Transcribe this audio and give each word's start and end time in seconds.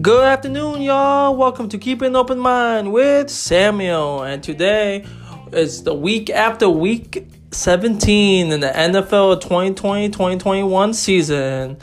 Good 0.00 0.24
afternoon, 0.24 0.80
y'all. 0.82 1.34
Welcome 1.34 1.68
to 1.70 1.78
Keep 1.78 2.02
an 2.02 2.14
Open 2.14 2.38
Mind 2.38 2.92
with 2.92 3.30
Samuel. 3.30 4.22
And 4.22 4.44
today 4.44 5.04
is 5.52 5.82
the 5.82 5.92
week 5.92 6.30
after 6.30 6.68
week 6.68 7.26
17 7.50 8.52
in 8.52 8.60
the 8.60 8.68
NFL 8.68 9.40
2020 9.40 10.10
2021 10.10 10.94
season. 10.94 11.78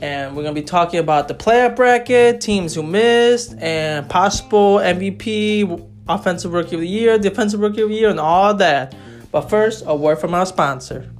And 0.00 0.36
we're 0.36 0.44
going 0.44 0.54
to 0.54 0.60
be 0.60 0.66
talking 0.66 1.00
about 1.00 1.26
the 1.26 1.34
player 1.34 1.68
bracket, 1.70 2.40
teams 2.40 2.76
who 2.76 2.84
missed, 2.84 3.56
and 3.58 4.08
possible 4.08 4.76
MVP, 4.76 5.90
offensive 6.08 6.52
rookie 6.52 6.76
of 6.76 6.80
the 6.80 6.88
year, 6.88 7.18
defensive 7.18 7.58
rookie 7.58 7.82
of 7.82 7.88
the 7.88 7.96
year, 7.96 8.10
and 8.10 8.20
all 8.20 8.54
that. 8.54 8.94
But 9.32 9.50
first, 9.50 9.82
a 9.84 9.96
word 9.96 10.20
from 10.20 10.32
our 10.32 10.46
sponsor. 10.46 11.10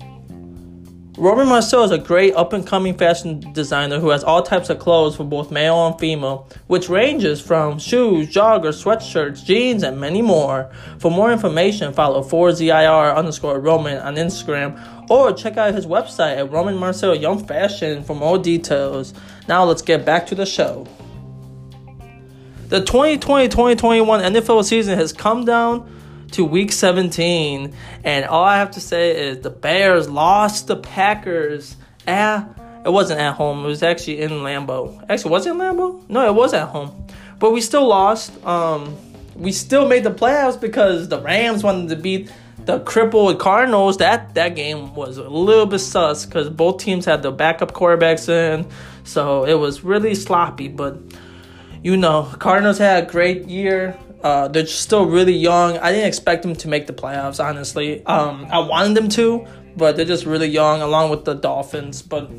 Roman 1.19 1.47
Marcel 1.47 1.85
is 1.85 1.91
a 1.91 1.99
great 1.99 2.35
up 2.35 2.55
and 2.55 2.67
coming 2.67 2.97
fashion 2.97 3.53
designer 3.53 4.01
who 4.01 4.09
has 4.09 4.25
all 4.25 4.43
types 4.43 4.71
of 4.71 4.79
clothes 4.79 5.15
for 5.15 5.25
both 5.25 5.51
male 5.51 5.87
and 5.87 6.01
female, 6.01 6.49
which 6.69 6.89
ranges 6.89 7.39
from 7.39 7.79
shoes, 7.79 8.29
joggers, 8.29 8.83
sweatshirts, 8.83 9.45
jeans, 9.45 9.83
and 9.83 10.01
many 10.01 10.23
more. 10.23 10.73
For 10.99 11.11
more 11.11 11.31
information, 11.31 11.93
follow 11.93 12.23
4ZIR 12.23 13.15
underscore 13.15 13.61
Roman 13.61 13.99
on 13.99 14.15
Instagram 14.15 15.11
or 15.11 15.35
check 15.35 15.59
out 15.59 15.75
his 15.75 15.85
website 15.85 16.39
at 16.39 16.51
Roman 16.51 16.79
Marcel 16.79 17.15
Young 17.15 17.47
Fashion 17.47 18.03
for 18.03 18.17
more 18.17 18.39
details. 18.39 19.13
Now 19.49 19.65
let's 19.65 19.83
get 19.83 20.07
back 20.07 20.27
to 20.29 20.35
the 20.35 20.47
show. 20.47 20.87
The 22.69 22.81
2020 22.81 23.49
2021 23.49 24.33
NFL 24.33 24.65
season 24.65 24.99
has 24.99 25.13
come 25.13 25.45
down 25.45 25.91
to 26.33 26.45
week 26.45 26.73
17. 26.73 27.75
And 28.05 28.25
all 28.25 28.45
I 28.45 28.59
have 28.59 28.73
to 28.73 28.81
say 28.81 29.29
is 29.29 29.41
the 29.41 29.51
Bears 29.51 30.09
lost 30.09 30.67
the 30.67 30.77
Packers 30.77 31.77
at 32.07 32.49
it 32.85 32.93
wasn't 32.93 33.21
at 33.21 33.35
home. 33.35 33.65
It 33.65 33.69
was 33.69 33.83
actually 33.83 34.21
in 34.21 34.31
Lambeau. 34.31 35.05
Actually, 35.09 35.31
was 35.31 35.47
it 35.47 35.51
in 35.51 35.59
Lambeau? 35.59 36.09
No, 36.09 36.27
it 36.27 36.35
was 36.35 36.53
at 36.53 36.69
home. 36.69 37.07
But 37.39 37.53
we 37.53 37.61
still 37.61 37.87
lost. 37.87 38.45
Um, 38.45 38.97
we 39.37 39.53
still 39.53 39.87
made 39.87 40.05
the 40.05 40.11
playoffs 40.11 40.61
because 40.61 41.09
the 41.09 41.21
Rams 41.21 41.63
wanted 41.63 41.91
to 41.91 41.97
beat 41.97 42.33
the 42.65 42.81
crippled 42.81 43.39
Cardinals. 43.39 43.99
That 43.99 44.35
that 44.35 44.57
game 44.57 44.95
was 44.95 45.17
a 45.17 45.29
little 45.29 45.67
bit 45.67 45.79
sus 45.79 46.27
because 46.27 46.49
both 46.49 46.79
teams 46.79 47.05
had 47.05 47.23
the 47.23 47.31
backup 47.31 47.73
quarterbacks 47.73 48.29
in, 48.29 48.67
so 49.05 49.45
it 49.45 49.55
was 49.55 49.85
really 49.85 50.15
sloppy. 50.15 50.69
But 50.69 50.99
you 51.83 51.97
know, 51.97 52.25
Cardinals 52.39 52.79
had 52.79 53.05
a 53.05 53.07
great 53.07 53.47
year. 53.47 53.97
Uh, 54.23 54.49
they're 54.49 54.67
still 54.67 55.07
really 55.07 55.35
young. 55.35 55.79
I 55.79 55.91
didn't 55.91 56.07
expect 56.07 56.43
them 56.43 56.55
to 56.57 56.69
make 56.69 56.87
the 56.87 56.93
playoffs, 56.93 57.45
honestly. 57.45 58.05
Um, 58.07 58.47
I 58.51 58.61
wanted 58.61 58.95
them 58.95 59.09
to, 59.11 59.47
but 59.77 59.97
they're 59.97 60.05
just 60.05 60.27
really 60.27 60.49
young, 60.49 60.81
along 60.81 61.11
with 61.11 61.25
the 61.25 61.35
Dolphins. 61.35 62.03
But 62.03 62.31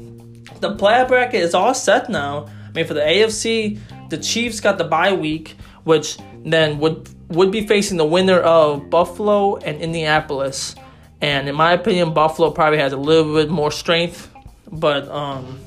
the 0.61 0.76
playoff 0.76 1.09
bracket 1.09 1.42
is 1.42 1.54
all 1.54 1.73
set 1.73 2.09
now. 2.09 2.48
I 2.67 2.72
mean, 2.72 2.86
for 2.86 2.94
the 2.94 3.02
AFC, 3.02 3.80
the 4.09 4.17
Chiefs 4.17 4.61
got 4.61 4.78
the 4.78 4.86
bye 4.86 5.14
week, 5.14 5.56
which 5.84 6.17
then 6.45 6.80
would 6.80 7.09
would 7.30 7.52
be 7.52 7.66
facing 7.66 7.98
the 7.98 8.06
winner 8.06 8.39
of 8.39 8.89
Buffalo 8.89 9.58
and 9.58 9.81
Indianapolis. 9.81 10.76
And 11.22 11.50
in 11.50 11.56
my 11.56 11.73
opinion, 11.73 12.14
Buffalo 12.14 12.52
probably 12.52 12.80
has 12.80 12.94
a 12.94 12.98
little 12.98 13.34
bit 13.34 13.50
more 13.50 13.72
strength. 13.72 14.30
But 14.72 15.08
um, 15.09 15.59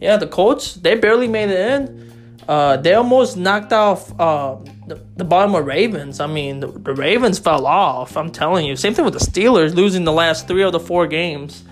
yeah, 0.00 0.16
the 0.16 0.26
Colts 0.26 0.74
they 0.74 0.94
barely 0.94 1.28
made 1.28 1.50
it 1.50 1.58
in. 1.58 2.05
Uh, 2.48 2.76
they 2.76 2.94
almost 2.94 3.36
knocked 3.36 3.72
off 3.72 4.18
uh, 4.20 4.56
the, 4.86 5.00
the 5.16 5.24
Baltimore 5.24 5.62
Ravens. 5.62 6.20
I 6.20 6.26
mean, 6.26 6.60
the, 6.60 6.68
the 6.68 6.94
Ravens 6.94 7.38
fell 7.38 7.66
off. 7.66 8.16
I'm 8.16 8.30
telling 8.30 8.66
you. 8.66 8.76
Same 8.76 8.94
thing 8.94 9.04
with 9.04 9.14
the 9.14 9.20
Steelers 9.20 9.74
losing 9.74 10.04
the 10.04 10.12
last 10.12 10.46
three 10.46 10.62
of 10.62 10.72
the 10.72 10.80
four 10.80 11.06
games. 11.06 11.64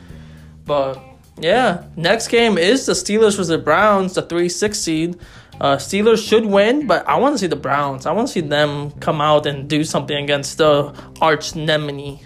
But 0.64 1.00
yeah, 1.38 1.84
next 1.96 2.28
game 2.28 2.58
is 2.58 2.86
the 2.86 2.92
Steelers 2.92 3.36
versus 3.36 3.48
the 3.48 3.58
Browns, 3.58 4.14
the 4.14 4.22
three 4.22 4.48
six 4.48 4.78
seed. 4.78 5.18
Uh, 5.60 5.76
Steelers 5.76 6.26
should 6.26 6.44
win, 6.44 6.86
but 6.88 7.06
I 7.08 7.16
want 7.18 7.34
to 7.34 7.38
see 7.38 7.46
the 7.46 7.54
Browns. 7.56 8.06
I 8.06 8.12
want 8.12 8.26
to 8.26 8.32
see 8.32 8.40
them 8.40 8.90
come 8.98 9.20
out 9.20 9.46
and 9.46 9.68
do 9.68 9.84
something 9.84 10.16
against 10.16 10.58
the 10.58 10.92
arch 11.20 11.54
nemini. 11.54 12.20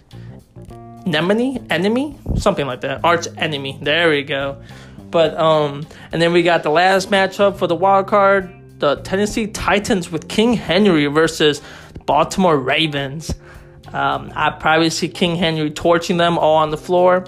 Nemini? 1.04 1.64
Enemy? 1.70 2.18
Something 2.36 2.66
like 2.66 2.82
that. 2.82 3.04
Arch 3.04 3.26
enemy. 3.36 3.78
There 3.82 4.10
we 4.10 4.22
go. 4.22 4.62
But 5.10 5.36
um, 5.38 5.86
and 6.12 6.20
then 6.20 6.32
we 6.32 6.42
got 6.42 6.62
the 6.62 6.70
last 6.70 7.10
matchup 7.10 7.56
for 7.56 7.66
the 7.66 7.74
wild 7.74 8.06
card: 8.06 8.50
the 8.78 8.96
Tennessee 8.96 9.46
Titans 9.46 10.10
with 10.10 10.28
King 10.28 10.52
Henry 10.54 11.06
versus 11.06 11.62
Baltimore 12.06 12.56
Ravens. 12.58 13.34
Um, 13.92 14.32
I 14.34 14.50
probably 14.50 14.90
see 14.90 15.08
King 15.08 15.36
Henry 15.36 15.70
torching 15.70 16.18
them 16.18 16.36
all 16.36 16.56
on 16.56 16.70
the 16.70 16.76
floor, 16.76 17.24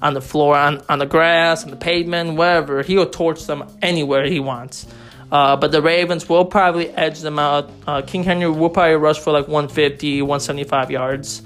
on 0.00 0.14
the 0.14 0.20
floor, 0.20 0.56
on, 0.56 0.82
on 0.88 0.98
the 0.98 1.06
grass, 1.06 1.62
on 1.62 1.70
the 1.70 1.76
pavement, 1.76 2.36
wherever. 2.36 2.82
He'll 2.82 3.08
torch 3.08 3.46
them 3.46 3.64
anywhere 3.80 4.26
he 4.26 4.40
wants. 4.40 4.86
Uh, 5.30 5.56
but 5.56 5.70
the 5.70 5.80
Ravens 5.80 6.28
will 6.28 6.44
probably 6.44 6.90
edge 6.90 7.20
them 7.20 7.38
out. 7.38 7.70
Uh, 7.86 8.02
King 8.02 8.24
Henry 8.24 8.50
will 8.50 8.68
probably 8.68 8.96
rush 8.96 9.18
for 9.18 9.32
like 9.32 9.46
150, 9.46 10.22
175 10.22 10.90
yards. 10.90 11.42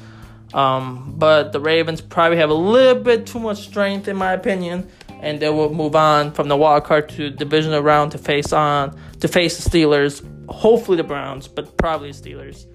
Um, 0.54 1.14
but 1.18 1.52
the 1.52 1.60
Ravens 1.60 2.00
probably 2.00 2.38
have 2.38 2.50
a 2.50 2.54
little 2.54 3.00
bit 3.02 3.26
too 3.26 3.38
much 3.38 3.58
strength, 3.68 4.08
in 4.08 4.16
my 4.16 4.32
opinion 4.32 4.90
and 5.20 5.40
they 5.40 5.48
will 5.48 5.72
move 5.72 5.96
on 5.96 6.32
from 6.32 6.48
the 6.48 6.56
wild 6.56 6.84
card 6.84 7.08
to 7.10 7.30
divisional 7.30 7.80
round 7.80 8.12
to 8.12 8.18
face 8.18 8.52
on 8.52 8.98
to 9.20 9.28
face 9.28 9.62
the 9.62 9.68
Steelers. 9.68 10.24
Hopefully 10.48 10.96
the 10.96 11.04
Browns, 11.04 11.48
but 11.48 11.76
probably 11.76 12.10
Steelers. 12.10 12.66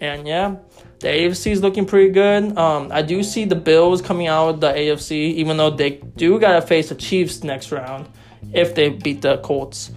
And 0.00 0.26
yeah, 0.26 0.56
the 1.00 1.08
AFC 1.08 1.52
is 1.52 1.62
looking 1.62 1.86
pretty 1.86 2.10
good. 2.10 2.56
Um, 2.58 2.90
I 2.92 3.02
do 3.02 3.22
see 3.22 3.44
the 3.44 3.56
Bills 3.56 4.02
coming 4.02 4.26
out 4.26 4.48
of 4.48 4.60
the 4.60 4.72
AFC, 4.72 5.12
even 5.12 5.56
though 5.56 5.70
they 5.70 5.90
do 6.16 6.38
gotta 6.38 6.62
face 6.62 6.88
the 6.88 6.94
Chiefs 6.94 7.44
next 7.44 7.72
round 7.72 8.08
if 8.52 8.74
they 8.74 8.90
beat 8.90 9.22
the 9.22 9.38
Colts. 9.38 9.90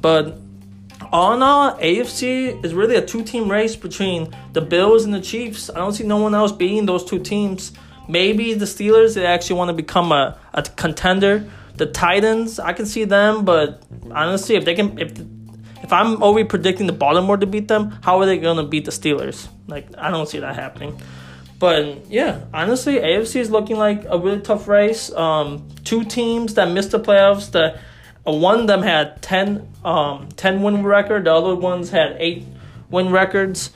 But 0.00 0.38
all 1.12 1.34
in 1.34 1.42
all, 1.42 1.76
AFC 1.76 2.64
is 2.64 2.74
really 2.74 2.96
a 2.96 3.04
two-team 3.04 3.50
race 3.50 3.76
between 3.76 4.34
the 4.52 4.60
Bills 4.60 5.04
and 5.04 5.14
the 5.14 5.20
Chiefs. 5.20 5.70
I 5.70 5.74
don't 5.74 5.92
see 5.92 6.04
no 6.04 6.16
one 6.16 6.34
else 6.34 6.52
beating 6.52 6.86
those 6.86 7.04
two 7.04 7.18
teams. 7.18 7.72
Maybe 8.08 8.54
the 8.54 8.64
Steelers 8.64 9.14
they 9.14 9.26
actually 9.26 9.56
want 9.56 9.68
to 9.68 9.74
become 9.74 10.12
a, 10.12 10.38
a 10.52 10.62
contender. 10.62 11.48
The 11.76 11.86
Titans, 11.86 12.60
I 12.60 12.72
can 12.72 12.86
see 12.86 13.04
them, 13.04 13.44
but 13.44 13.82
honestly, 14.10 14.54
if 14.56 14.64
they 14.64 14.74
can, 14.74 14.98
if 14.98 15.18
if 15.82 15.92
I'm 15.92 16.22
already 16.22 16.48
predicting 16.48 16.86
the 16.86 16.92
Baltimore 16.92 17.36
to 17.36 17.46
beat 17.46 17.68
them, 17.68 17.98
how 18.02 18.20
are 18.20 18.26
they 18.26 18.38
gonna 18.38 18.64
beat 18.64 18.84
the 18.84 18.90
Steelers? 18.90 19.48
Like 19.66 19.86
I 19.98 20.10
don't 20.10 20.28
see 20.28 20.38
that 20.38 20.54
happening. 20.54 21.00
But 21.58 22.10
yeah, 22.10 22.40
honestly, 22.52 22.96
AFC 22.96 23.40
is 23.40 23.50
looking 23.50 23.76
like 23.76 24.04
a 24.06 24.18
really 24.18 24.40
tough 24.40 24.68
race. 24.68 25.10
Um, 25.12 25.68
two 25.84 26.04
teams 26.04 26.54
that 26.54 26.70
missed 26.70 26.90
the 26.90 27.00
playoffs. 27.00 27.50
The 27.50 27.78
uh, 28.26 28.32
one 28.32 28.60
of 28.60 28.66
them 28.66 28.82
had 28.82 29.20
10, 29.22 29.68
um, 29.84 30.28
10 30.36 30.62
win 30.62 30.82
record. 30.82 31.24
The 31.24 31.34
other 31.34 31.54
ones 31.54 31.90
had 31.90 32.16
eight 32.18 32.44
win 32.90 33.10
records. 33.10 33.70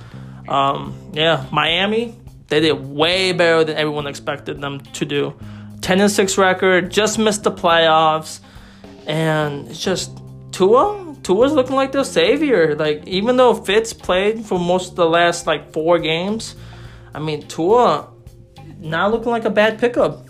Um, 0.48 0.94
yeah, 1.12 1.46
Miami 1.52 2.16
they 2.48 2.60
did 2.60 2.72
way 2.72 3.32
better 3.32 3.64
than 3.64 3.76
everyone 3.76 4.06
expected 4.06 4.60
them 4.60 4.80
to 4.80 5.04
do. 5.04 5.34
10 5.80 6.00
and 6.00 6.10
6 6.10 6.38
record, 6.38 6.90
just 6.90 7.18
missed 7.18 7.44
the 7.44 7.52
playoffs, 7.52 8.40
and 9.06 9.68
it's 9.68 9.82
just 9.82 10.18
Tua. 10.50 11.14
Tua's 11.22 11.52
looking 11.52 11.76
like 11.76 11.92
the 11.92 12.04
savior. 12.04 12.74
Like 12.74 13.06
even 13.06 13.36
though 13.36 13.54
Fitz 13.54 13.92
played 13.92 14.44
for 14.44 14.58
most 14.58 14.90
of 14.90 14.96
the 14.96 15.08
last 15.08 15.46
like 15.46 15.72
four 15.72 15.98
games, 15.98 16.56
I 17.14 17.20
mean 17.20 17.46
Tua 17.46 18.08
not 18.78 19.10
looking 19.10 19.30
like 19.30 19.44
a 19.44 19.50
bad 19.50 19.78
pickup. 19.78 20.26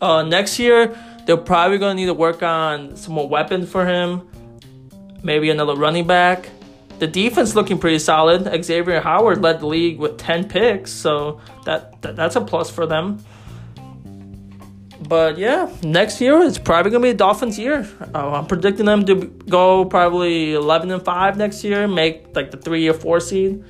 Uh, 0.00 0.22
next 0.22 0.58
year 0.58 0.96
they're 1.26 1.36
probably 1.36 1.78
gonna 1.78 1.94
need 1.94 2.06
to 2.06 2.14
work 2.14 2.42
on 2.42 2.96
some 2.96 3.14
more 3.14 3.28
weapons 3.28 3.70
for 3.70 3.86
him. 3.86 4.26
Maybe 5.22 5.50
another 5.50 5.74
running 5.74 6.06
back 6.06 6.48
the 6.98 7.06
defense 7.06 7.54
looking 7.54 7.78
pretty 7.78 7.98
solid. 7.98 8.64
Xavier 8.64 9.00
Howard 9.00 9.40
led 9.40 9.60
the 9.60 9.66
league 9.66 9.98
with 9.98 10.18
10 10.18 10.48
picks, 10.48 10.90
so 10.92 11.40
that, 11.64 12.00
that 12.02 12.16
that's 12.16 12.36
a 12.36 12.40
plus 12.40 12.70
for 12.70 12.86
them. 12.86 13.24
But 15.00 15.38
yeah, 15.38 15.72
next 15.82 16.20
year 16.20 16.42
it's 16.42 16.58
probably 16.58 16.90
gonna 16.90 17.02
be 17.02 17.12
Dolphins 17.14 17.58
year. 17.58 17.88
Uh, 18.14 18.32
I'm 18.32 18.46
predicting 18.46 18.86
them 18.86 19.06
to 19.06 19.26
go 19.48 19.84
probably 19.84 20.54
11 20.54 20.90
and 20.90 21.04
five 21.04 21.36
next 21.36 21.64
year, 21.64 21.86
make 21.86 22.34
like 22.34 22.50
the 22.50 22.56
three 22.56 22.88
or 22.88 22.94
four 22.94 23.20
seed. 23.20 23.64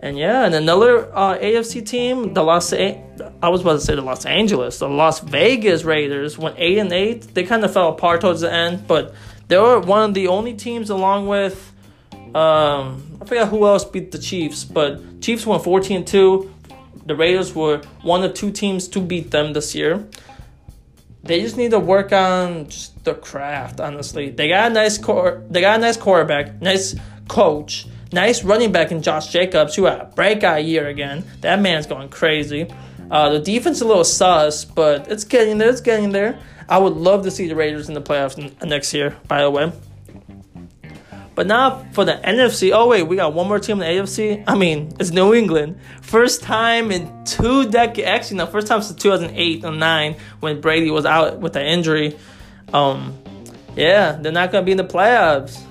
And 0.00 0.16
yeah, 0.16 0.44
and 0.44 0.54
another 0.54 1.14
uh, 1.14 1.38
AFC 1.38 1.84
team, 1.84 2.32
the 2.32 2.42
Los 2.42 2.72
A- 2.72 3.02
I 3.42 3.48
was 3.48 3.60
about 3.60 3.74
to 3.74 3.80
say 3.80 3.94
the 3.94 4.02
Los 4.02 4.26
Angeles, 4.26 4.78
the 4.78 4.88
Las 4.88 5.20
Vegas 5.20 5.84
Raiders 5.84 6.38
went 6.38 6.54
eight 6.58 6.78
and 6.78 6.92
eight. 6.92 7.34
They 7.34 7.44
kind 7.44 7.64
of 7.64 7.72
fell 7.72 7.90
apart 7.90 8.20
towards 8.20 8.40
the 8.40 8.52
end, 8.52 8.86
but 8.86 9.14
they 9.48 9.58
were 9.58 9.80
one 9.80 10.10
of 10.10 10.14
the 10.14 10.28
only 10.28 10.54
teams, 10.54 10.88
along 10.90 11.26
with 11.26 11.72
um, 12.34 13.18
I 13.20 13.24
forgot 13.24 13.48
who 13.48 13.66
else 13.66 13.84
beat 13.84 14.12
the 14.12 14.18
Chiefs, 14.18 14.64
but 14.64 15.20
Chiefs 15.20 15.46
won 15.46 15.60
14 15.60 16.04
2. 16.04 16.54
The 17.06 17.16
Raiders 17.16 17.54
were 17.54 17.78
one 18.02 18.22
of 18.22 18.34
two 18.34 18.50
teams 18.50 18.86
to 18.88 19.00
beat 19.00 19.30
them 19.30 19.52
this 19.54 19.74
year. 19.74 20.06
They 21.22 21.40
just 21.40 21.56
need 21.56 21.72
to 21.72 21.78
work 21.78 22.12
on 22.12 22.68
just 22.68 23.04
the 23.04 23.14
craft, 23.14 23.80
honestly. 23.80 24.30
They 24.30 24.48
got 24.48 24.70
a 24.70 24.74
nice 24.74 24.98
core 24.98 25.42
they 25.50 25.60
got 25.60 25.78
a 25.78 25.80
nice 25.80 25.96
quarterback, 25.96 26.60
nice 26.60 26.94
coach, 27.28 27.86
nice 28.12 28.44
running 28.44 28.72
back 28.72 28.92
in 28.92 29.02
Josh 29.02 29.32
Jacobs, 29.32 29.74
who 29.74 29.84
had 29.84 30.00
a 30.00 30.04
breakout 30.04 30.64
year 30.64 30.86
again. 30.86 31.24
That 31.40 31.60
man's 31.60 31.86
going 31.86 32.08
crazy. 32.08 32.70
Uh, 33.10 33.30
the 33.30 33.40
defense 33.40 33.78
is 33.78 33.82
a 33.82 33.86
little 33.86 34.04
sus, 34.04 34.64
but 34.64 35.10
it's 35.10 35.24
getting 35.24 35.58
there. 35.58 35.70
It's 35.70 35.80
getting 35.80 36.12
there. 36.12 36.38
I 36.68 36.78
would 36.78 36.94
love 36.94 37.24
to 37.24 37.30
see 37.30 37.48
the 37.48 37.56
Raiders 37.56 37.88
in 37.88 37.94
the 37.94 38.02
playoffs 38.02 38.36
next 38.62 38.92
year. 38.92 39.16
By 39.26 39.42
the 39.42 39.50
way. 39.50 39.72
But 41.38 41.46
now 41.46 41.86
for 41.92 42.04
the 42.04 42.14
NFC. 42.14 42.72
Oh 42.74 42.88
wait, 42.88 43.04
we 43.04 43.14
got 43.14 43.32
one 43.32 43.46
more 43.46 43.60
team 43.60 43.80
in 43.80 43.96
the 43.96 44.02
AFC. 44.02 44.42
I 44.48 44.56
mean, 44.56 44.92
it's 44.98 45.12
New 45.12 45.34
England. 45.34 45.78
First 46.02 46.42
time 46.42 46.90
in 46.90 47.24
two 47.24 47.70
decades. 47.70 48.08
Actually, 48.08 48.38
no, 48.38 48.46
first 48.46 48.66
time 48.66 48.82
since 48.82 49.00
2008 49.00 49.64
or 49.64 49.70
nine 49.70 50.16
when 50.40 50.60
Brady 50.60 50.90
was 50.90 51.06
out 51.06 51.38
with 51.38 51.52
the 51.52 51.64
injury. 51.64 52.18
Um, 52.72 53.16
yeah, 53.76 54.18
they're 54.20 54.32
not 54.32 54.50
gonna 54.50 54.64
be 54.64 54.72
in 54.72 54.78
the 54.78 54.84
playoffs. 54.84 55.62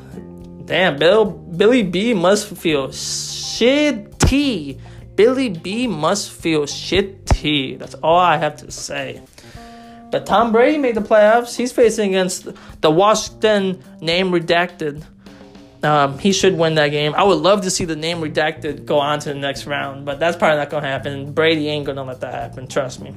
Damn, 0.66 0.96
Bill 0.96 1.26
Billy 1.26 1.84
B 1.84 2.14
must 2.14 2.48
feel 2.56 2.88
shitty. 2.88 4.80
Billy 5.16 5.50
B 5.50 5.86
must 5.86 6.32
feel 6.32 6.62
shitty. 6.62 7.78
That's 7.78 7.96
all 7.96 8.18
I 8.18 8.38
have 8.38 8.56
to 8.60 8.72
say. 8.72 9.22
But 10.12 10.26
Tom 10.26 10.54
Brady 10.54 10.78
made 10.78 10.96
the 10.96 11.02
playoffs. 11.02 11.58
He's 11.58 11.74
facing 11.74 12.12
against 12.12 12.48
the 12.80 12.90
Washington 12.90 13.84
name 14.00 14.32
redacted 14.32 15.04
um, 15.88 16.20
he 16.20 16.34
should 16.34 16.58
win 16.58 16.76
that 16.76 16.90
game. 16.90 17.16
I 17.16 17.24
would 17.24 17.40
love 17.40 17.62
to 17.62 17.72
see 17.72 17.86
the 17.86 17.96
name 17.96 18.20
redacted 18.20 18.86
go 18.86 19.00
on 19.00 19.20
to 19.20 19.30
the 19.30 19.36
next 19.36 19.66
round, 19.66 20.06
but 20.06 20.20
that's 20.20 20.38
probably 20.38 20.58
not 20.58 20.70
going 20.70 20.84
to 20.84 20.90
happen. 20.90 21.32
Brady 21.32 21.70
ain't 21.70 21.86
going 21.86 21.96
to 21.96 22.04
let 22.04 22.22
that 22.22 22.34
happen, 22.34 22.68
trust 22.68 23.00
me. 23.02 23.16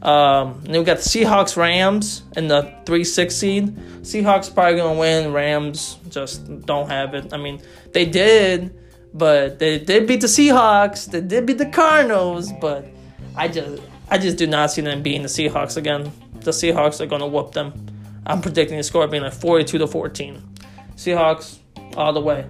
Um, 0.00 0.60
then 0.62 0.78
we 0.78 0.84
got 0.84 0.98
the 0.98 1.02
Seahawks 1.02 1.56
Rams 1.56 2.22
in 2.36 2.48
the 2.48 2.72
3 2.86 3.04
6 3.04 3.34
seed. 3.34 3.76
Seahawks 4.02 4.52
probably 4.52 4.76
going 4.76 4.94
to 4.94 5.00
win. 5.00 5.32
Rams 5.32 5.98
just 6.08 6.64
don't 6.66 6.88
have 6.88 7.14
it. 7.14 7.32
I 7.32 7.36
mean, 7.36 7.60
they 7.92 8.06
did, 8.06 8.74
but 9.12 9.58
they 9.58 9.78
did 9.78 10.06
beat 10.06 10.20
the 10.20 10.28
Seahawks. 10.28 11.10
They 11.10 11.20
did 11.20 11.46
beat 11.46 11.58
the 11.58 11.66
Cardinals, 11.66 12.52
but 12.60 12.86
I 13.36 13.48
just 13.48 13.82
I 14.10 14.18
just 14.18 14.38
do 14.38 14.46
not 14.46 14.70
see 14.70 14.82
them 14.82 15.02
beating 15.02 15.22
the 15.22 15.28
Seahawks 15.28 15.76
again. 15.76 16.12
The 16.40 16.52
Seahawks 16.52 17.00
are 17.00 17.06
going 17.06 17.20
to 17.20 17.26
whoop 17.26 17.52
them. 17.52 17.74
I'm 18.24 18.40
predicting 18.40 18.76
the 18.76 18.82
score 18.84 19.06
being 19.08 19.22
like 19.22 19.32
42 19.32 19.78
to 19.78 19.86
14. 19.86 20.42
Seahawks 20.94 21.58
all 21.96 22.12
the 22.12 22.20
way. 22.20 22.46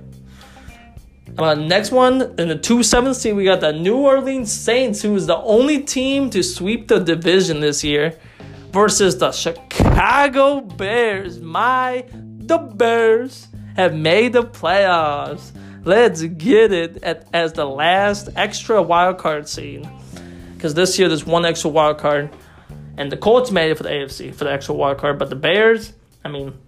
Uh, 1.36 1.54
next 1.54 1.92
one 1.92 2.22
in 2.38 2.48
the 2.48 2.56
2 2.56 2.82
7 2.82 3.14
seed, 3.14 3.36
we 3.36 3.44
got 3.44 3.60
the 3.60 3.72
New 3.72 3.98
Orleans 3.98 4.52
Saints, 4.52 5.02
who 5.02 5.14
is 5.14 5.26
the 5.26 5.36
only 5.36 5.82
team 5.82 6.30
to 6.30 6.42
sweep 6.42 6.88
the 6.88 6.98
division 6.98 7.60
this 7.60 7.84
year, 7.84 8.18
versus 8.70 9.18
the 9.18 9.30
Chicago 9.30 10.60
Bears. 10.60 11.38
My, 11.40 12.04
the 12.12 12.58
Bears 12.58 13.48
have 13.76 13.94
made 13.94 14.32
the 14.32 14.42
playoffs. 14.42 15.52
Let's 15.84 16.22
get 16.22 16.72
it 16.72 17.02
at, 17.04 17.28
as 17.32 17.52
the 17.52 17.66
last 17.66 18.30
extra 18.34 18.82
wild 18.82 19.18
card 19.18 19.48
seed. 19.48 19.88
Because 20.54 20.74
this 20.74 20.98
year 20.98 21.08
there's 21.08 21.24
one 21.24 21.44
extra 21.44 21.70
wild 21.70 21.98
card, 21.98 22.30
and 22.96 23.12
the 23.12 23.16
Colts 23.16 23.52
made 23.52 23.70
it 23.70 23.76
for 23.76 23.84
the 23.84 23.90
AFC 23.90 24.34
for 24.34 24.42
the 24.42 24.52
extra 24.52 24.74
wild 24.74 24.98
card, 24.98 25.20
but 25.20 25.30
the 25.30 25.36
Bears, 25.36 25.92
I 26.24 26.28
mean, 26.30 26.58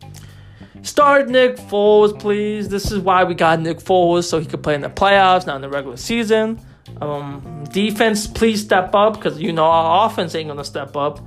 Start 0.83 1.29
Nick 1.29 1.57
Foles, 1.57 2.19
please. 2.19 2.69
This 2.69 2.91
is 2.91 2.99
why 2.99 3.25
we 3.25 3.35
got 3.35 3.61
Nick 3.61 3.79
Foles, 3.79 4.25
so 4.25 4.39
he 4.39 4.47
could 4.47 4.63
play 4.63 4.75
in 4.75 4.81
the 4.81 4.89
playoffs, 4.89 5.47
not 5.47 5.57
in 5.57 5.63
the 5.63 5.69
regular 5.69 5.97
season. 5.97 6.61
Um, 7.01 7.65
defense, 7.71 8.27
please 8.27 8.63
step 8.63 8.95
up, 8.95 9.15
because 9.15 9.41
you 9.41 9.53
know 9.53 9.65
our 9.65 10.07
offense 10.07 10.35
ain't 10.35 10.49
gonna 10.49 10.65
step 10.65 10.97
up. 10.97 11.21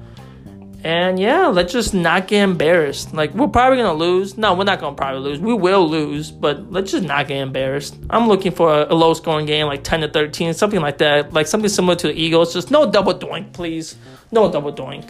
And 0.84 1.18
yeah, 1.18 1.48
let's 1.48 1.72
just 1.72 1.94
not 1.94 2.28
get 2.28 2.44
embarrassed. 2.44 3.14
Like 3.14 3.34
we're 3.34 3.48
probably 3.48 3.78
gonna 3.78 3.94
lose. 3.94 4.38
No, 4.38 4.54
we're 4.54 4.66
not 4.66 4.82
gonna 4.82 4.96
probably 4.96 5.22
lose. 5.22 5.40
We 5.40 5.54
will 5.54 5.88
lose, 5.88 6.30
but 6.30 6.72
let's 6.72 6.92
just 6.92 7.06
not 7.06 7.30
get 7.30 7.38
embarrassed. 7.38 7.96
I'm 8.10 8.28
looking 8.28 8.52
for 8.52 8.82
a, 8.82 8.92
a 8.92 8.96
low 8.96 9.14
scoring 9.14 9.46
game, 9.46 9.68
like 9.68 9.86
10 9.86 10.02
to 10.02 10.10
13, 10.10 10.54
something 10.54 10.82
like 10.82 10.98
that. 10.98 11.32
Like 11.32 11.48
something 11.48 11.70
similar 11.70 11.96
to 11.96 12.08
the 12.08 12.14
Eagles. 12.14 12.54
Just 12.54 12.70
no 12.70 12.90
double 12.90 13.14
doink, 13.14 13.54
please. 13.54 13.96
No 14.32 14.52
double 14.52 14.74
doink. 14.74 15.10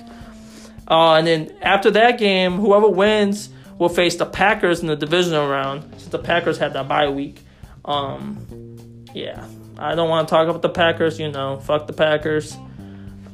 Uh, 0.87 1.15
and 1.15 1.25
then 1.25 1.55
after 1.61 1.89
that 1.89 2.19
game, 2.19 2.57
whoever 2.57 2.87
wins 2.87 3.49
will 3.83 3.89
face 3.89 4.15
the 4.15 4.25
Packers 4.25 4.79
in 4.79 4.87
the 4.87 4.95
divisional 4.95 5.45
round 5.45 5.83
since 5.97 6.05
the 6.05 6.17
Packers 6.17 6.57
had 6.57 6.71
that 6.71 6.87
bye 6.87 7.09
week. 7.09 7.41
Um, 7.83 9.05
yeah, 9.13 9.45
I 9.77 9.93
don't 9.93 10.07
want 10.07 10.25
to 10.25 10.31
talk 10.33 10.47
about 10.47 10.61
the 10.61 10.69
Packers. 10.69 11.19
You 11.19 11.29
know, 11.29 11.59
fuck 11.59 11.85
the 11.85 11.91
Packers. 11.91 12.55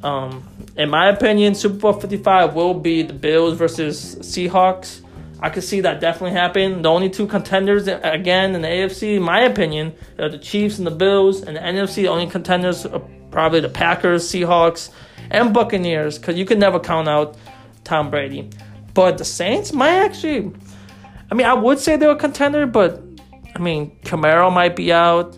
Um, 0.02 0.42
in 0.76 0.90
my 0.90 1.08
opinion, 1.08 1.54
Super 1.54 1.76
Bowl 1.76 1.92
55 1.92 2.56
will 2.56 2.74
be 2.74 3.02
the 3.02 3.12
Bills 3.12 3.56
versus 3.56 4.16
Seahawks. 4.16 5.02
I 5.38 5.50
could 5.50 5.62
see 5.62 5.82
that 5.82 6.00
definitely 6.00 6.32
happen. 6.32 6.82
The 6.82 6.90
only 6.90 7.10
two 7.10 7.28
contenders 7.28 7.86
again 7.86 8.56
in 8.56 8.62
the 8.62 8.68
AFC, 8.68 9.18
in 9.18 9.22
my 9.22 9.42
opinion, 9.42 9.94
are 10.18 10.28
the 10.28 10.38
Chiefs 10.38 10.78
and 10.78 10.86
the 10.86 10.90
Bills. 10.90 11.42
And 11.42 11.56
the 11.56 11.60
NFC, 11.60 11.94
the 11.94 12.08
only 12.08 12.26
contenders 12.26 12.84
are 12.86 13.02
probably 13.30 13.60
the 13.60 13.68
Packers, 13.68 14.24
Seahawks, 14.24 14.90
and 15.30 15.54
Buccaneers. 15.54 16.18
Because 16.18 16.36
you 16.36 16.44
can 16.44 16.58
never 16.58 16.80
count 16.80 17.08
out 17.08 17.36
Tom 17.84 18.10
Brady. 18.10 18.50
But 18.94 19.18
the 19.18 19.24
Saints 19.24 19.72
might 19.72 19.96
actually. 19.96 20.52
I 21.30 21.34
mean, 21.34 21.46
I 21.46 21.54
would 21.54 21.78
say 21.78 21.96
they're 21.96 22.10
a 22.10 22.16
contender, 22.16 22.66
but 22.66 23.02
I 23.54 23.58
mean, 23.58 23.96
Kamara 24.02 24.52
might 24.52 24.74
be 24.74 24.92
out. 24.92 25.36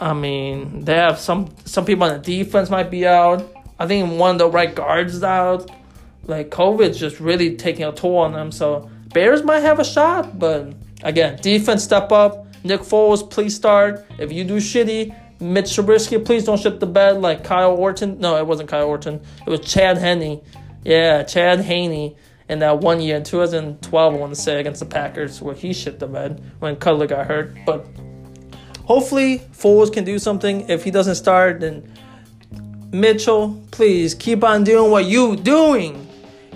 I 0.00 0.12
mean, 0.12 0.84
they 0.84 0.94
have 0.94 1.18
some 1.18 1.54
some 1.64 1.84
people 1.84 2.04
on 2.04 2.14
the 2.14 2.18
defense 2.18 2.70
might 2.70 2.90
be 2.90 3.06
out. 3.06 3.52
I 3.78 3.86
think 3.86 4.18
one 4.18 4.32
of 4.32 4.38
the 4.38 4.48
right 4.50 4.74
guards 4.74 5.22
out. 5.22 5.70
Like 6.24 6.50
COVID's 6.50 6.98
just 6.98 7.20
really 7.20 7.56
taking 7.56 7.84
a 7.84 7.92
toll 7.92 8.18
on 8.18 8.32
them. 8.32 8.50
So 8.50 8.90
Bears 9.12 9.42
might 9.42 9.60
have 9.60 9.78
a 9.78 9.84
shot, 9.84 10.38
but 10.38 10.74
again, 11.02 11.38
defense 11.40 11.84
step 11.84 12.10
up. 12.10 12.46
Nick 12.64 12.80
Foles, 12.80 13.28
please 13.30 13.54
start. 13.54 14.04
If 14.18 14.32
you 14.32 14.42
do 14.42 14.56
shitty, 14.56 15.14
Mitch 15.40 15.66
Trubisky, 15.66 16.24
please 16.24 16.44
don't 16.44 16.58
shit 16.58 16.80
the 16.80 16.86
bed 16.86 17.20
like 17.20 17.44
Kyle 17.44 17.72
Orton. 17.72 18.18
No, 18.18 18.36
it 18.36 18.46
wasn't 18.46 18.68
Kyle 18.68 18.88
Orton. 18.88 19.20
It 19.46 19.50
was 19.50 19.60
Chad 19.60 19.98
Henne. 19.98 20.40
Yeah, 20.86 21.24
Chad 21.24 21.62
Henne 21.62 22.14
in 22.48 22.60
that 22.60 22.78
one 22.78 23.00
year 23.00 23.16
in 23.16 23.24
2012, 23.24 24.14
I 24.14 24.16
want 24.16 24.32
to 24.32 24.40
say, 24.40 24.60
against 24.60 24.78
the 24.78 24.86
Packers, 24.86 25.42
where 25.42 25.52
he 25.52 25.72
shit 25.72 25.98
the 25.98 26.06
bed 26.06 26.40
when 26.60 26.76
Cutler 26.76 27.08
got 27.08 27.26
hurt. 27.26 27.56
But 27.66 27.84
hopefully, 28.84 29.40
Foles 29.52 29.92
can 29.92 30.04
do 30.04 30.20
something. 30.20 30.68
If 30.68 30.84
he 30.84 30.92
doesn't 30.92 31.16
start, 31.16 31.58
then 31.58 31.92
Mitchell, 32.92 33.60
please 33.72 34.14
keep 34.14 34.44
on 34.44 34.62
doing 34.62 34.92
what 34.92 35.06
you 35.06 35.34
doing. 35.34 36.06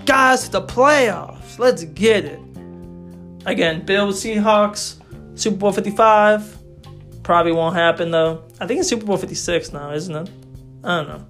Guys, 0.05 0.47
the 0.47 0.61
playoffs. 0.61 1.59
Let's 1.59 1.83
get 1.83 2.23
it. 2.23 2.39
Again, 3.45 3.85
Bills, 3.85 4.23
Seahawks, 4.23 4.95
Super 5.37 5.57
Bowl 5.57 5.73
55. 5.73 6.57
Probably 7.21 7.51
won't 7.51 7.75
happen 7.75 8.11
though. 8.11 8.45
I 8.61 8.65
think 8.65 8.79
it's 8.79 8.87
Super 8.87 9.05
Bowl 9.05 9.17
56 9.17 9.73
now, 9.73 9.91
isn't 9.91 10.15
it? 10.15 10.29
I 10.85 10.97
don't 10.99 11.09
know. 11.09 11.25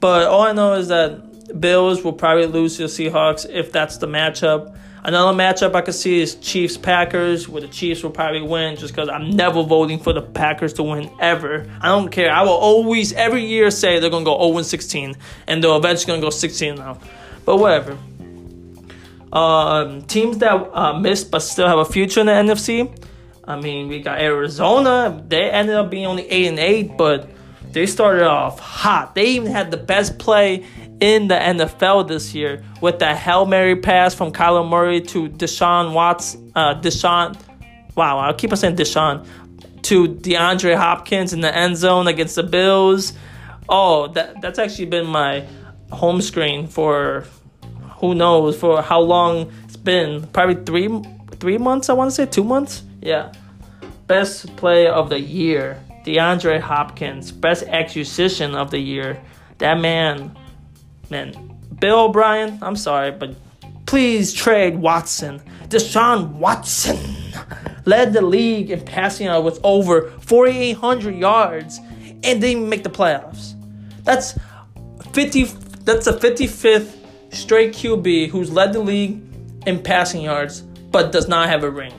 But 0.00 0.26
all 0.26 0.42
I 0.42 0.52
know 0.52 0.74
is 0.74 0.88
that 0.88 1.31
Bills 1.58 2.02
will 2.02 2.12
probably 2.12 2.46
lose 2.46 2.76
to 2.76 2.82
the 2.82 2.88
Seahawks 2.88 3.48
if 3.48 3.72
that's 3.72 3.98
the 3.98 4.06
matchup. 4.06 4.76
Another 5.04 5.36
matchup 5.36 5.74
I 5.74 5.80
could 5.80 5.96
see 5.96 6.20
is 6.20 6.36
Chiefs 6.36 6.76
Packers, 6.76 7.48
where 7.48 7.60
the 7.60 7.66
Chiefs 7.66 8.04
will 8.04 8.12
probably 8.12 8.40
win 8.42 8.76
just 8.76 8.94
because 8.94 9.08
I'm 9.08 9.30
never 9.30 9.64
voting 9.64 9.98
for 9.98 10.12
the 10.12 10.22
Packers 10.22 10.74
to 10.74 10.84
win 10.84 11.10
ever. 11.18 11.68
I 11.80 11.88
don't 11.88 12.10
care. 12.10 12.30
I 12.30 12.42
will 12.42 12.50
always, 12.50 13.12
every 13.12 13.44
year, 13.44 13.72
say 13.72 13.98
they're 13.98 14.10
going 14.10 14.24
to 14.24 14.30
go 14.30 14.52
0 14.52 14.62
16, 14.62 15.16
and 15.48 15.64
they're 15.64 15.76
eventually 15.76 16.06
going 16.06 16.20
to 16.20 16.26
go 16.26 16.30
16 16.30 16.76
now. 16.76 16.98
But 17.44 17.56
whatever. 17.56 17.98
Um, 19.32 20.02
teams 20.02 20.38
that 20.38 20.54
uh, 20.72 20.98
missed 21.00 21.32
but 21.32 21.40
still 21.40 21.66
have 21.66 21.78
a 21.78 21.84
future 21.84 22.20
in 22.20 22.26
the 22.26 22.32
NFC. 22.32 22.96
I 23.44 23.60
mean, 23.60 23.88
we 23.88 24.00
got 24.00 24.20
Arizona. 24.20 25.20
They 25.26 25.50
ended 25.50 25.74
up 25.74 25.90
being 25.90 26.06
only 26.06 26.28
8 26.30 26.46
and 26.46 26.58
8, 26.60 26.96
but 26.96 27.28
they 27.72 27.86
started 27.86 28.24
off 28.24 28.60
hot. 28.60 29.14
They 29.14 29.26
even 29.30 29.50
had 29.50 29.70
the 29.70 29.78
best 29.78 30.18
play 30.18 30.64
in 31.02 31.26
the 31.26 31.34
NFL 31.34 32.06
this 32.06 32.32
year 32.32 32.62
with 32.80 33.00
the 33.00 33.12
Hail 33.12 33.44
Mary 33.44 33.74
pass 33.74 34.14
from 34.14 34.30
Kyler 34.30 34.66
Murray 34.66 35.00
to 35.00 35.28
Deshaun 35.28 35.92
Watts, 35.94 36.36
uh, 36.54 36.80
Deshaun, 36.80 37.36
wow, 37.96 38.20
I 38.20 38.32
keep 38.34 38.52
on 38.52 38.56
saying 38.56 38.76
Deshaun, 38.76 39.26
to 39.82 40.06
DeAndre 40.06 40.76
Hopkins 40.76 41.32
in 41.32 41.40
the 41.40 41.54
end 41.54 41.76
zone 41.76 42.06
against 42.06 42.36
the 42.36 42.44
Bills. 42.44 43.14
Oh, 43.68 44.06
that 44.12 44.40
that's 44.40 44.60
actually 44.60 44.86
been 44.86 45.08
my 45.08 45.44
home 45.90 46.22
screen 46.22 46.68
for 46.68 47.24
who 47.96 48.14
knows 48.14 48.56
for 48.56 48.80
how 48.80 49.00
long 49.00 49.52
it's 49.64 49.76
been. 49.76 50.28
Probably 50.28 50.64
three 50.64 50.88
three 51.40 51.58
months. 51.58 51.88
I 51.88 51.94
want 51.94 52.12
to 52.12 52.14
say 52.14 52.26
two 52.26 52.44
months. 52.44 52.84
Yeah, 53.00 53.32
best 54.06 54.54
play 54.54 54.86
of 54.86 55.08
the 55.08 55.18
year. 55.18 55.82
DeAndre 56.04 56.60
Hopkins, 56.60 57.32
best 57.32 57.64
execution 57.64 58.54
of 58.54 58.70
the 58.70 58.78
year. 58.78 59.20
That 59.58 59.80
man 59.80 60.36
man, 61.12 61.58
Bill 61.78 62.06
O'Brien, 62.06 62.58
I'm 62.62 62.74
sorry, 62.74 63.12
but 63.12 63.36
please 63.86 64.32
trade 64.32 64.76
Watson. 64.76 65.40
Deshaun 65.68 66.32
Watson 66.32 66.98
led 67.84 68.12
the 68.12 68.22
league 68.22 68.70
in 68.70 68.80
passing 68.84 69.26
out 69.26 69.44
with 69.44 69.60
over 69.62 70.10
4,800 70.20 71.14
yards 71.14 71.78
and 72.24 72.40
didn't 72.40 72.68
make 72.68 72.82
the 72.82 72.90
playoffs. 72.90 73.54
That's 74.04 74.38
50. 75.12 75.44
That's 75.84 76.06
a 76.06 76.12
55th 76.12 76.96
straight 77.34 77.72
QB 77.72 78.28
who's 78.28 78.50
led 78.50 78.72
the 78.72 78.80
league 78.80 79.20
in 79.66 79.82
passing 79.82 80.22
yards 80.22 80.62
but 80.90 81.12
does 81.12 81.28
not 81.28 81.48
have 81.48 81.64
a 81.64 81.70
ring. 81.70 81.92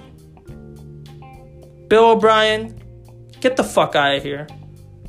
Bill 1.87 2.11
O'Brien, 2.11 2.79
get 3.41 3.57
the 3.57 3.63
fuck 3.63 3.95
out 3.95 4.15
of 4.15 4.23
here. 4.23 4.47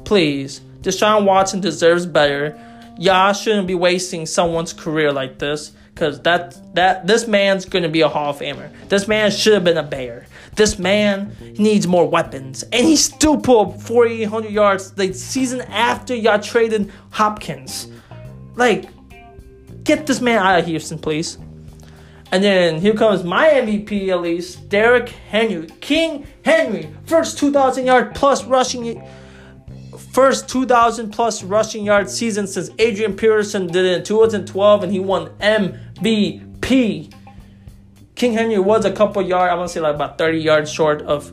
Please. 0.04 0.60
Deshaun 0.80 1.24
Watson 1.24 1.60
deserves 1.60 2.04
better. 2.04 2.58
Y'all 2.98 3.32
shouldn't 3.32 3.66
be 3.66 3.74
wasting 3.74 4.26
someone's 4.26 4.72
career 4.72 5.12
like 5.12 5.38
this. 5.38 5.72
Cause 5.94 6.20
that 6.22 6.74
that 6.74 7.06
this 7.06 7.28
man's 7.28 7.66
gonna 7.66 7.88
be 7.88 8.00
a 8.00 8.08
Hall 8.08 8.30
of 8.30 8.38
Famer. 8.40 8.68
This 8.88 9.06
man 9.06 9.30
should 9.30 9.54
have 9.54 9.62
been 9.62 9.76
a 9.76 9.82
Bear. 9.82 10.26
This 10.56 10.76
man 10.76 11.36
needs 11.56 11.86
more 11.86 12.08
weapons, 12.08 12.64
and 12.64 12.84
he 12.84 12.96
still 12.96 13.36
pulled 13.36 13.80
4,800 13.82 14.50
yards 14.50 14.90
the 14.92 15.12
season 15.12 15.60
after 15.62 16.14
y'all 16.14 16.40
traded 16.40 16.90
Hopkins. 17.10 17.88
Like, 18.56 18.88
get 19.84 20.06
this 20.06 20.20
man 20.20 20.38
out 20.38 20.60
of 20.60 20.66
Houston, 20.66 20.98
please. 20.98 21.38
And 22.32 22.42
then 22.42 22.80
here 22.80 22.94
comes 22.94 23.22
my 23.22 23.46
MVP, 23.48 24.08
at 24.08 24.20
least, 24.20 24.68
Derrick 24.68 25.08
Henry, 25.08 25.68
King 25.80 26.26
Henry, 26.44 26.92
first 27.06 27.38
2,000 27.38 27.86
yard 27.86 28.14
plus 28.14 28.44
rushing 28.44 29.08
first 30.14 30.48
2,000 30.48 31.10
plus 31.10 31.42
rushing 31.42 31.84
yard 31.84 32.08
season 32.08 32.46
since 32.46 32.70
Adrian 32.78 33.16
Peterson 33.16 33.66
did 33.66 33.84
it 33.84 33.98
in 33.98 34.04
2012 34.04 34.82
and 34.84 34.92
he 34.92 35.00
won 35.00 35.28
MVP. 35.40 37.12
King 38.14 38.32
Henry 38.32 38.58
was 38.60 38.84
a 38.84 38.92
couple 38.92 39.22
yards, 39.22 39.50
I 39.50 39.54
want 39.56 39.68
to 39.68 39.74
say 39.74 39.80
like 39.80 39.96
about 39.96 40.16
30 40.16 40.38
yards 40.38 40.72
short 40.72 41.02
of 41.02 41.32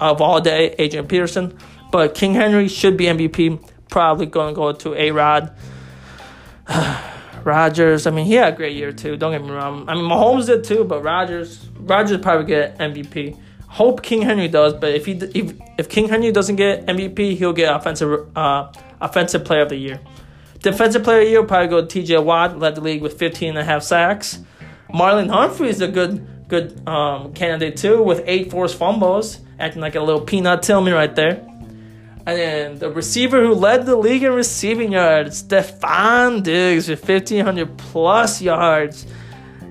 of 0.00 0.20
all 0.20 0.40
day 0.40 0.74
Adrian 0.78 1.06
Peterson, 1.06 1.56
but 1.92 2.14
King 2.14 2.34
Henry 2.34 2.66
should 2.66 2.96
be 2.96 3.04
MVP. 3.04 3.64
Probably 3.88 4.26
going 4.26 4.54
to 4.54 4.56
go 4.56 4.72
to 4.72 4.94
A 4.94 5.12
Rod. 5.12 5.56
Rodgers, 7.44 8.06
I 8.06 8.10
mean, 8.10 8.26
he 8.26 8.34
had 8.34 8.54
a 8.54 8.56
great 8.56 8.76
year 8.76 8.92
too. 8.92 9.16
Don't 9.16 9.32
get 9.32 9.42
me 9.42 9.50
wrong. 9.50 9.88
I 9.88 9.94
mean, 9.94 10.04
Mahomes 10.04 10.46
did 10.46 10.64
too, 10.64 10.84
but 10.84 11.02
Rodgers, 11.02 11.68
Rodgers 11.78 12.18
probably 12.18 12.46
get 12.46 12.76
MVP. 12.78 13.38
Hope 13.68 14.02
King 14.02 14.22
Henry 14.22 14.48
does, 14.48 14.74
but 14.74 14.94
if 14.94 15.06
he 15.06 15.12
if, 15.12 15.54
if 15.78 15.88
King 15.88 16.08
Henry 16.08 16.32
doesn't 16.32 16.56
get 16.56 16.86
MVP, 16.86 17.36
he'll 17.36 17.52
get 17.52 17.74
offensive 17.74 18.26
uh, 18.36 18.72
offensive 19.00 19.44
player 19.44 19.62
of 19.62 19.68
the 19.68 19.76
year. 19.76 20.00
Defensive 20.60 21.04
player 21.04 21.20
of 21.20 21.26
the 21.26 21.30
year 21.30 21.44
probably 21.44 21.68
go 21.68 21.84
TJ 21.84 22.24
Watt, 22.24 22.58
led 22.58 22.74
the 22.74 22.80
league 22.80 23.02
with 23.02 23.18
15 23.18 23.50
and 23.50 23.58
a 23.58 23.64
half 23.64 23.82
sacks. 23.82 24.40
Marlon 24.92 25.28
Humphrey 25.30 25.68
is 25.68 25.80
a 25.80 25.88
good 25.88 26.26
good 26.48 26.86
um, 26.88 27.34
candidate 27.34 27.76
too, 27.76 28.02
with 28.02 28.22
eight 28.26 28.50
forced 28.50 28.76
fumbles, 28.76 29.40
acting 29.58 29.82
like 29.82 29.94
a 29.94 30.00
little 30.00 30.22
peanut 30.22 30.62
Tillman 30.62 30.94
right 30.94 31.14
there. 31.14 31.44
And 32.26 32.38
then 32.38 32.78
the 32.78 32.90
receiver 32.90 33.42
who 33.42 33.54
led 33.54 33.86
the 33.86 33.96
league 33.96 34.22
in 34.22 34.32
receiving 34.32 34.92
yards, 34.92 35.42
Stefon 35.42 36.42
Diggs, 36.42 36.88
with 36.88 37.06
1,500 37.06 37.78
plus 37.78 38.42
yards. 38.42 39.06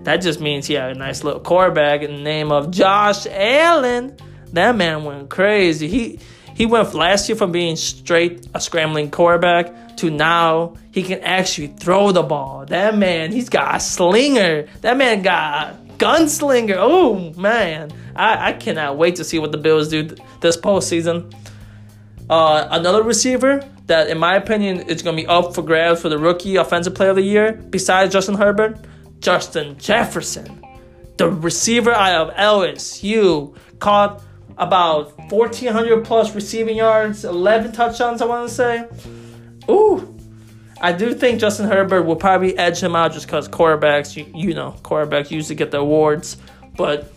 That 0.08 0.22
just 0.22 0.40
means 0.40 0.66
he 0.66 0.76
had 0.76 0.92
a 0.92 0.94
nice 0.98 1.26
little 1.26 1.42
quarterback 1.42 2.02
in 2.02 2.16
the 2.16 2.22
name 2.22 2.50
of 2.50 2.72
Josh 2.72 3.28
Allen. 3.30 4.16
That 4.54 4.78
man 4.78 5.04
went 5.04 5.30
crazy. 5.30 5.90
He 5.90 6.20
he 6.56 6.66
went 6.66 6.94
last 6.94 7.28
year 7.28 7.36
from 7.36 7.52
being 7.52 7.76
straight 7.76 8.48
a 8.54 8.62
scrambling 8.62 9.12
quarterback 9.12 9.98
to 9.98 10.10
now 10.10 10.76
he 10.92 11.04
can 11.04 11.20
actually 11.20 11.68
throw 11.68 12.14
the 12.14 12.24
ball. 12.24 12.66
That 12.68 12.98
man, 12.98 13.34
he's 13.34 13.50
got 13.50 13.76
a 13.76 13.80
slinger. 13.82 14.68
That 14.80 14.96
man 14.96 15.24
got 15.24 15.74
a 15.74 15.78
gunslinger. 15.98 16.78
Oh 16.78 17.34
man, 17.34 17.92
I, 18.16 18.52
I 18.52 18.54
cannot 18.54 18.96
wait 18.98 19.18
to 19.18 19.26
see 19.26 19.40
what 19.40 19.52
the 19.52 19.58
Bills 19.58 19.90
do 19.90 20.16
this 20.40 20.56
postseason. 20.56 21.34
Uh, 22.30 22.66
another 22.72 23.04
receiver 23.04 23.62
that, 23.88 24.08
in 24.08 24.18
my 24.18 24.38
opinion, 24.38 24.80
is 24.88 25.02
going 25.02 25.18
to 25.18 25.22
be 25.22 25.28
up 25.28 25.54
for 25.54 25.64
grabs 25.64 26.02
for 26.02 26.08
the 26.08 26.18
rookie 26.18 26.56
offensive 26.56 26.96
player 26.96 27.10
of 27.10 27.18
the 27.18 27.24
year, 27.24 27.62
besides 27.70 28.14
Justin 28.14 28.36
Herbert, 28.36 28.80
Justin 29.20 29.78
Jefferson, 29.78 30.64
the 31.18 31.30
receiver 31.30 31.92
out 31.92 32.30
of 32.30 32.36
LSU, 32.36 33.56
caught 33.80 34.22
about 34.58 35.18
1,400 35.32 36.04
plus 36.04 36.34
receiving 36.34 36.78
yards, 36.78 37.26
11 37.26 37.72
touchdowns, 37.72 38.22
I 38.22 38.26
want 38.26 38.50
to 38.50 38.54
say. 38.54 38.88
Ooh, 39.70 40.18
I 40.82 40.92
do 40.92 41.14
think 41.14 41.40
Justin 41.40 41.68
Herbert 41.68 42.04
will 42.04 42.16
probably 42.16 42.58
edge 42.58 42.80
him 42.80 42.96
out 42.96 43.14
just 43.14 43.28
because 43.28 43.48
quarterbacks, 43.48 44.16
you, 44.16 44.32
you 44.36 44.54
know, 44.54 44.76
quarterbacks 44.84 45.32
usually 45.32 45.56
get 45.56 45.72
the 45.72 45.80
awards. 45.80 46.38
But 46.76 47.12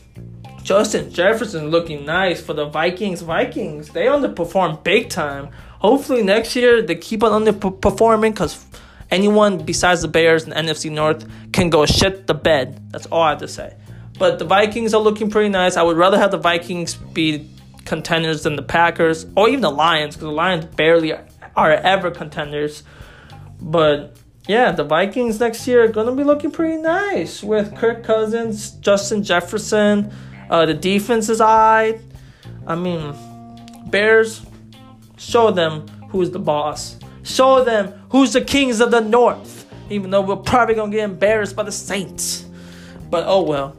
Justin 0.63 1.11
Jefferson 1.11 1.69
looking 1.69 2.05
nice 2.05 2.41
for 2.41 2.55
the 2.55 2.67
Vikings. 2.67 3.23
Vikings, 3.23 3.91
they 3.91 4.07
underperform 4.07 4.83
big 4.83 5.09
time. 5.09 5.51
Hopefully 5.79 6.23
next 6.23 6.55
year 6.57 6.83
they 6.83 6.95
keep 6.95 7.23
on 7.23 7.45
underperforming 7.45 8.33
because 8.33 8.67
anyone 9.11 9.59
besides 9.59 10.03
the 10.03 10.09
Bears 10.09 10.45
and 10.45 10.53
NFC 10.53 10.91
North 10.91 11.27
can 11.53 11.71
go 11.71 11.87
shit 11.87 12.27
the 12.27 12.35
bed. 12.35 12.91
That's 12.93 13.07
all 13.07 13.23
I 13.23 13.31
have 13.31 13.39
to 13.41 13.49
say. 13.49 13.75
But 14.19 14.39
the 14.39 14.45
Vikings 14.45 14.93
are 14.93 15.01
looking 15.01 15.31
pretty 15.31 15.49
nice. 15.49 15.77
I 15.77 15.83
would 15.83 15.97
rather 15.97 16.19
have 16.19 16.31
the 16.31 16.39
Vikings 16.39 16.95
be 16.95 17.49
contenders 17.85 18.43
than 18.43 18.57
the 18.57 18.63
Packers 18.63 19.27
or 19.37 19.49
even 19.49 19.63
the 19.63 19.71
Lions 19.71 20.15
because 20.15 20.29
the 20.29 20.33
Lions 20.33 20.65
barely 20.67 21.13
are 21.57 21.73
ever 21.73 22.11
contenders. 22.11 22.83
But 23.61 24.17
yeah, 24.47 24.73
the 24.73 24.85
Vikings 24.85 25.41
next 25.41 25.67
year 25.67 25.85
are 25.85 25.89
gonna 25.89 26.15
be 26.15 26.23
looking 26.23 26.51
pretty 26.51 26.81
nice 26.81 27.43
with 27.43 27.75
Kirk 27.77 28.05
Cousins, 28.05 28.71
Justin 28.73 29.23
Jefferson. 29.23 30.13
Uh, 30.49 30.67
the 30.67 30.75
defense 30.75 31.29
is 31.29 31.41
alright. 31.41 32.01
I 32.67 32.75
mean, 32.75 33.15
Bears, 33.87 34.45
show 35.17 35.51
them 35.51 35.89
who's 36.11 36.31
the 36.31 36.39
boss. 36.39 37.00
Show 37.23 37.65
them 37.65 37.93
who's 38.11 38.33
the 38.33 38.41
kings 38.41 38.81
of 38.81 38.91
the 38.91 39.01
north. 39.01 39.67
Even 39.91 40.11
though 40.11 40.21
we're 40.21 40.37
probably 40.37 40.75
gonna 40.75 40.93
get 40.93 41.05
embarrassed 41.05 41.57
by 41.57 41.65
the 41.65 41.73
Saints. 41.73 42.45
But 43.11 43.25
oh 43.27 43.43
well. 43.43 43.77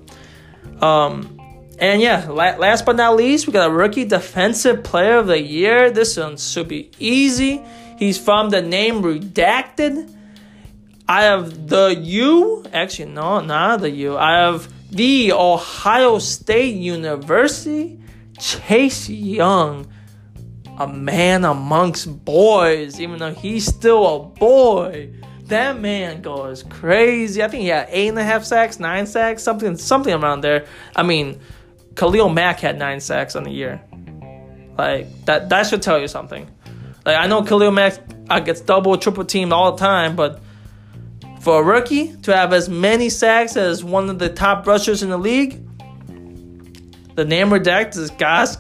Um, 0.82 1.40
and 1.80 2.02
yeah, 2.02 2.30
last 2.30 2.86
but 2.86 2.96
not 2.96 3.16
least, 3.16 3.48
we 3.48 3.54
got 3.54 3.70
a 3.70 3.74
rookie 3.74 4.06
defensive 4.06 4.84
player 4.84 5.18
of 5.18 5.28
the 5.28 5.42
year. 5.42 5.90
This 5.90 6.18
one 6.18 6.38
should 6.38 6.68
be 6.68 6.92
easy. 7.00 7.62
He's 7.98 8.18
from 8.18 8.50
the 8.50 8.62
name 8.62 9.02
Redacted. 9.02 10.14
I 11.08 11.24
have 11.24 11.68
the 11.68 11.96
U. 12.00 12.64
Actually, 12.72 13.12
no, 13.12 13.42
not 13.42 13.82
the 13.82 13.90
U. 13.90 14.18
I 14.18 14.38
have 14.38 14.72
the 14.92 15.34
Ohio 15.34 16.20
State 16.20 16.76
University. 16.76 18.00
Chase 18.40 19.10
Young 19.10 19.88
a 20.84 20.88
man 20.88 21.46
amongst 21.46 22.26
boys, 22.26 23.00
even 23.00 23.20
though 23.20 23.34
he's 23.34 23.66
still 23.66 24.16
a 24.16 24.20
boy. 24.20 25.10
That 25.44 25.80
man 25.80 26.22
goes 26.22 26.64
crazy. 26.64 27.44
I 27.44 27.48
think 27.48 27.64
he 27.64 27.68
had 27.68 27.88
eight 27.90 28.08
and 28.08 28.18
a 28.18 28.24
half 28.24 28.44
sacks, 28.46 28.80
nine 28.80 29.06
sacks, 29.06 29.44
something, 29.44 29.78
something 29.78 30.14
around 30.14 30.42
there. 30.42 30.66
I 30.96 31.04
mean, 31.04 31.40
Khalil 31.96 32.30
Mack 32.30 32.60
had 32.60 32.80
nine 32.80 33.02
sacks 33.02 33.36
on 33.36 33.44
the 33.44 33.52
year. 33.52 33.82
Like 34.78 35.26
that, 35.26 35.50
that 35.50 35.68
should 35.68 35.82
tell 35.82 36.00
you 36.00 36.08
something. 36.08 36.50
Like 37.06 37.18
I 37.18 37.28
know 37.28 37.44
Khalil 37.44 37.72
Mack 37.72 38.00
gets 38.46 38.62
double, 38.62 38.98
triple 38.98 39.26
teamed 39.26 39.52
all 39.52 39.74
the 39.74 39.78
time, 39.78 40.16
but 40.16 40.42
for 41.42 41.62
a 41.62 41.64
rookie 41.64 42.16
to 42.18 42.36
have 42.36 42.54
as 42.54 42.70
many 42.70 43.10
sacks 43.10 43.58
as 43.58 43.84
one 43.84 44.10
of 44.10 44.20
the 44.20 44.30
top 44.30 44.66
rushers 44.66 45.04
in 45.04 45.10
the 45.10 45.18
league, 45.18 45.60
the 47.16 47.26
name 47.26 47.50
redacted 47.50 47.98
is 47.98 48.12
Gas 48.12 48.56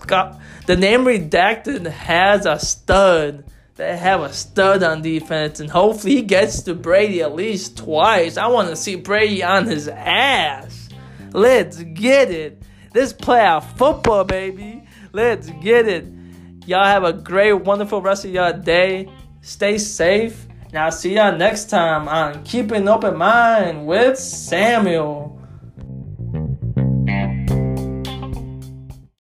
the 0.65 0.75
name 0.75 1.05
redacted 1.05 1.85
has 1.87 2.45
a 2.45 2.59
stud. 2.59 3.45
They 3.75 3.97
have 3.97 4.21
a 4.21 4.31
stud 4.31 4.83
on 4.83 5.01
defense, 5.01 5.59
and 5.59 5.69
hopefully 5.69 6.15
he 6.15 6.21
gets 6.21 6.61
to 6.63 6.75
Brady 6.75 7.21
at 7.21 7.33
least 7.33 7.77
twice. 7.77 8.37
I 8.37 8.47
want 8.47 8.69
to 8.69 8.75
see 8.75 8.95
Brady 8.95 9.43
on 9.43 9.65
his 9.65 9.87
ass. 9.87 10.89
Let's 11.31 11.81
get 11.81 12.29
it. 12.29 12.61
Let's 12.93 13.13
play 13.13 13.39
our 13.39 13.61
football, 13.61 14.23
baby. 14.23 14.83
Let's 15.13 15.49
get 15.61 15.87
it. 15.87 16.05
Y'all 16.67 16.85
have 16.85 17.03
a 17.03 17.13
great, 17.13 17.53
wonderful 17.53 18.01
rest 18.01 18.25
of 18.25 18.31
your 18.31 18.53
day. 18.53 19.09
Stay 19.41 19.77
safe. 19.77 20.45
And 20.67 20.77
I'll 20.77 20.91
see 20.91 21.15
y'all 21.15 21.35
next 21.35 21.69
time 21.69 22.07
on 22.07 22.43
Keeping 22.43 22.87
Open 22.87 23.17
Mind 23.17 23.87
with 23.87 24.17
Samuel. 24.17 25.30